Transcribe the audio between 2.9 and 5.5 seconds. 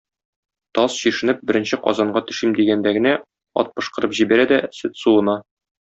генә, ат пошкырып җибәрә дә, сөт суына.